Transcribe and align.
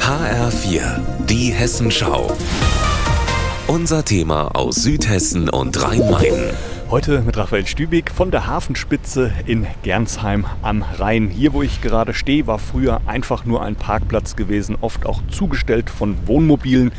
HR4, 0.00 0.98
die 1.26 1.50
Hessenschau. 1.52 2.34
Unser 3.66 4.02
Thema 4.02 4.56
aus 4.56 4.76
Südhessen 4.76 5.50
und 5.50 5.82
Rhein-Main. 5.82 6.54
Heute 6.88 7.20
mit 7.20 7.36
Raphael 7.36 7.66
Stübig 7.66 8.10
von 8.10 8.30
der 8.30 8.46
Hafenspitze 8.46 9.30
in 9.44 9.66
Gernsheim 9.82 10.46
am 10.62 10.80
Rhein. 10.80 11.28
Hier, 11.28 11.52
wo 11.52 11.62
ich 11.62 11.82
gerade 11.82 12.14
stehe, 12.14 12.46
war 12.46 12.58
früher 12.58 13.02
einfach 13.04 13.44
nur 13.44 13.62
ein 13.62 13.76
Parkplatz 13.76 14.36
gewesen, 14.36 14.78
oft 14.80 15.04
auch 15.04 15.20
zugestellt 15.30 15.90
von 15.90 16.16
Wohnmobilen. 16.26 16.92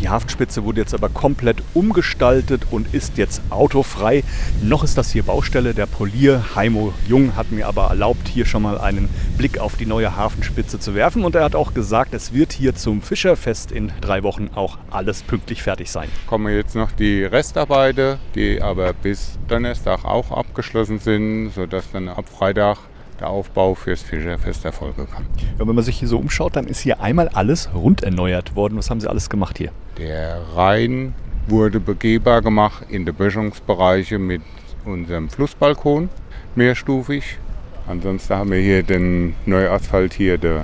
Die 0.00 0.08
Hafenspitze 0.08 0.64
wurde 0.64 0.80
jetzt 0.80 0.94
aber 0.94 1.08
komplett 1.08 1.62
umgestaltet 1.74 2.62
und 2.70 2.94
ist 2.94 3.18
jetzt 3.18 3.42
autofrei. 3.50 4.24
Noch 4.62 4.84
ist 4.84 4.96
das 4.96 5.10
hier 5.10 5.22
Baustelle. 5.22 5.74
Der 5.74 5.86
Polier 5.86 6.54
Heimo 6.54 6.94
Jung 7.06 7.36
hat 7.36 7.52
mir 7.52 7.66
aber 7.68 7.88
erlaubt, 7.88 8.23
hier 8.34 8.44
schon 8.46 8.62
mal 8.62 8.78
einen 8.78 9.08
Blick 9.38 9.58
auf 9.58 9.76
die 9.76 9.86
neue 9.86 10.16
Hafenspitze 10.16 10.78
zu 10.78 10.94
werfen. 10.94 11.24
Und 11.24 11.34
er 11.34 11.44
hat 11.44 11.54
auch 11.54 11.72
gesagt, 11.72 12.12
es 12.12 12.32
wird 12.34 12.52
hier 12.52 12.74
zum 12.74 13.00
Fischerfest 13.00 13.72
in 13.72 13.92
drei 14.00 14.22
Wochen 14.22 14.50
auch 14.54 14.78
alles 14.90 15.22
pünktlich 15.22 15.62
fertig 15.62 15.90
sein. 15.90 16.08
Kommen 16.26 16.54
jetzt 16.54 16.74
noch 16.74 16.92
die 16.92 17.24
Restarbeiten, 17.24 18.18
die 18.34 18.60
aber 18.60 18.92
bis 18.92 19.38
Donnerstag 19.48 20.04
auch 20.04 20.30
abgeschlossen 20.30 20.98
sind, 20.98 21.50
sodass 21.54 21.90
dann 21.90 22.08
ab 22.08 22.26
Freitag 22.28 22.78
der 23.20 23.28
Aufbau 23.28 23.74
fürs 23.74 24.02
Fischerfest 24.02 24.64
erfolgen 24.64 25.06
kann. 25.10 25.24
Ja, 25.58 25.66
wenn 25.66 25.74
man 25.74 25.84
sich 25.84 25.98
hier 25.98 26.08
so 26.08 26.18
umschaut, 26.18 26.56
dann 26.56 26.66
ist 26.66 26.80
hier 26.80 27.00
einmal 27.00 27.28
alles 27.28 27.68
rund 27.72 28.02
erneuert 28.02 28.56
worden. 28.56 28.76
Was 28.76 28.90
haben 28.90 29.00
Sie 29.00 29.08
alles 29.08 29.30
gemacht 29.30 29.58
hier? 29.58 29.70
Der 29.98 30.42
Rhein 30.54 31.14
wurde 31.46 31.78
begehbar 31.78 32.42
gemacht 32.42 32.86
in 32.88 33.04
den 33.04 33.14
Böschungsbereiche 33.14 34.18
mit 34.18 34.42
unserem 34.84 35.28
Flussbalkon, 35.28 36.08
mehrstufig. 36.54 37.38
Ansonsten 37.86 38.34
haben 38.34 38.50
wir 38.50 38.60
hier 38.60 38.82
den 38.82 39.34
neu 39.46 39.68
asphaltierten 39.68 40.62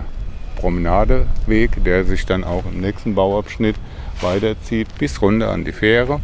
Promenadeweg, 0.57 1.83
der 1.85 2.05
sich 2.05 2.27
dann 2.27 2.45
auch 2.45 2.65
im 2.65 2.81
nächsten 2.81 3.15
Bauabschnitt 3.15 3.77
weiterzieht 4.21 4.89
bis 4.99 5.21
runter 5.23 5.51
an 5.51 5.65
die 5.65 5.73
Fähre. 5.73 6.21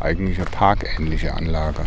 Eigentlich 0.00 0.38
eine 0.38 0.46
parkähnliche 0.46 1.34
Anlage 1.34 1.82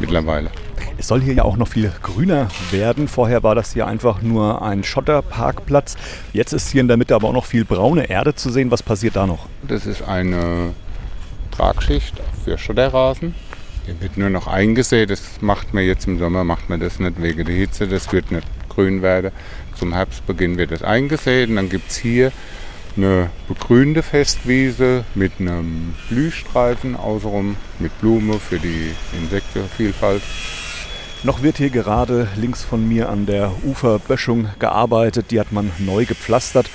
mittlerweile. 0.00 0.50
Es 0.96 1.08
soll 1.08 1.20
hier 1.20 1.34
ja 1.34 1.44
auch 1.44 1.56
noch 1.56 1.68
viel 1.68 1.92
grüner 2.02 2.48
werden. 2.70 3.08
Vorher 3.08 3.42
war 3.42 3.54
das 3.54 3.72
hier 3.72 3.86
einfach 3.86 4.22
nur 4.22 4.62
ein 4.62 4.82
Schotterparkplatz. 4.84 5.96
Jetzt 6.32 6.52
ist 6.52 6.70
hier 6.70 6.80
in 6.80 6.88
der 6.88 6.96
Mitte 6.96 7.14
aber 7.14 7.28
auch 7.28 7.32
noch 7.32 7.44
viel 7.44 7.64
braune 7.64 8.08
Erde 8.08 8.34
zu 8.34 8.50
sehen. 8.50 8.70
Was 8.70 8.82
passiert 8.82 9.16
da 9.16 9.26
noch? 9.26 9.46
Das 9.62 9.86
ist 9.86 10.02
eine 10.02 10.70
Tragschicht 11.50 12.14
für 12.44 12.58
Schotterrasen. 12.58 13.34
Der 13.88 13.98
wird 14.02 14.18
nur 14.18 14.28
noch 14.28 14.46
eingesät. 14.46 15.08
Das 15.08 15.40
macht 15.40 15.72
man 15.72 15.82
jetzt 15.82 16.06
im 16.06 16.18
Sommer, 16.18 16.44
macht 16.44 16.68
man 16.68 16.78
das 16.78 17.00
nicht 17.00 17.22
wegen 17.22 17.46
der 17.46 17.54
Hitze. 17.54 17.88
Das 17.88 18.12
wird 18.12 18.30
nicht 18.30 18.46
grün 18.68 19.00
werden. 19.00 19.32
Zum 19.76 19.94
Herbstbeginn 19.94 20.58
wird 20.58 20.72
das 20.72 20.82
eingesät. 20.82 21.48
Und 21.48 21.56
dann 21.56 21.70
gibt 21.70 21.90
es 21.90 21.96
hier 21.96 22.30
eine 22.98 23.30
begrünte 23.48 24.02
Festwiese 24.02 25.04
mit 25.14 25.32
einem 25.38 25.94
Blühstreifen 26.10 26.96
außenrum 26.96 27.56
mit 27.78 27.98
Blume 28.00 28.38
für 28.38 28.58
die 28.58 28.90
Insektenvielfalt. 29.18 30.22
Noch 31.24 31.42
wird 31.42 31.56
hier 31.56 31.70
gerade 31.70 32.28
links 32.36 32.62
von 32.62 32.88
mir 32.88 33.08
an 33.08 33.26
der 33.26 33.50
Uferböschung 33.64 34.50
gearbeitet. 34.60 35.32
Die 35.32 35.40
hat 35.40 35.50
man 35.50 35.72
neu 35.80 36.04
gepflastert. 36.04 36.70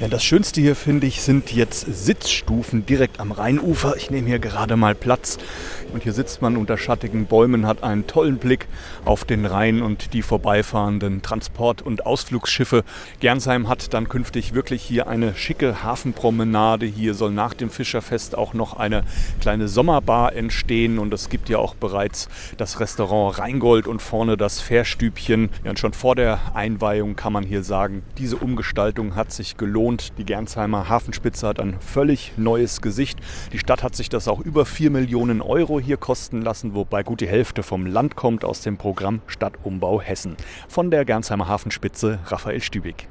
Ja, 0.00 0.08
das 0.08 0.22
Schönste 0.22 0.60
hier, 0.60 0.76
finde 0.76 1.06
ich, 1.06 1.22
sind 1.22 1.50
jetzt 1.50 1.86
Sitzstufen 2.04 2.84
direkt 2.84 3.20
am 3.20 3.32
Rheinufer. 3.32 3.96
Ich 3.96 4.10
nehme 4.10 4.28
hier 4.28 4.38
gerade 4.38 4.76
mal 4.76 4.94
Platz. 4.94 5.38
Und 5.94 6.02
hier 6.02 6.12
sitzt 6.12 6.42
man 6.42 6.58
unter 6.58 6.76
schattigen 6.76 7.24
Bäumen, 7.24 7.66
hat 7.66 7.82
einen 7.82 8.06
tollen 8.06 8.36
Blick 8.36 8.66
auf 9.06 9.24
den 9.24 9.46
Rhein 9.46 9.80
und 9.80 10.12
die 10.12 10.20
vorbeifahrenden 10.20 11.22
Transport- 11.22 11.80
und 11.80 12.04
Ausflugsschiffe. 12.04 12.84
Gernsheim 13.20 13.66
hat 13.66 13.94
dann 13.94 14.10
künftig 14.10 14.52
wirklich 14.52 14.82
hier 14.82 15.06
eine 15.06 15.34
schicke 15.34 15.82
Hafenpromenade. 15.82 16.84
Hier 16.84 17.14
soll 17.14 17.30
nach 17.30 17.54
dem 17.54 17.70
Fischerfest 17.70 18.36
auch 18.36 18.52
noch 18.52 18.76
eine 18.76 19.04
kleine 19.40 19.68
Sommerbar 19.68 20.34
entstehen. 20.34 20.98
Und 20.98 21.14
es 21.14 21.30
gibt 21.30 21.48
ja 21.48 21.56
auch 21.56 21.74
bereits 21.74 22.28
das 22.58 22.78
Restaurant 22.78 23.38
Rheingold 23.38 23.85
und 23.86 24.02
vorne 24.02 24.36
das 24.36 24.60
Fährstübchen. 24.60 25.50
Ja, 25.64 25.70
und 25.70 25.78
schon 25.78 25.92
vor 25.92 26.14
der 26.14 26.40
Einweihung 26.54 27.16
kann 27.16 27.32
man 27.32 27.44
hier 27.44 27.62
sagen, 27.62 28.02
diese 28.18 28.36
Umgestaltung 28.36 29.16
hat 29.16 29.32
sich 29.32 29.56
gelohnt. 29.56 30.12
Die 30.18 30.24
Gernsheimer 30.24 30.88
Hafenspitze 30.88 31.46
hat 31.46 31.60
ein 31.60 31.80
völlig 31.80 32.32
neues 32.36 32.80
Gesicht. 32.82 33.18
Die 33.52 33.58
Stadt 33.58 33.82
hat 33.82 33.96
sich 33.96 34.08
das 34.08 34.28
auch 34.28 34.40
über 34.40 34.66
4 34.66 34.90
Millionen 34.90 35.42
Euro 35.42 35.80
hier 35.80 35.96
kosten 35.96 36.42
lassen, 36.42 36.74
wobei 36.74 37.02
gut 37.02 37.20
die 37.20 37.28
Hälfte 37.28 37.62
vom 37.62 37.86
Land 37.86 38.16
kommt 38.16 38.44
aus 38.44 38.60
dem 38.60 38.76
Programm 38.76 39.20
Stadtumbau 39.26 40.00
Hessen. 40.00 40.36
Von 40.68 40.90
der 40.90 41.04
Gernsheimer 41.04 41.48
Hafenspitze 41.48 42.18
Raphael 42.26 42.60
Stübig. 42.60 43.08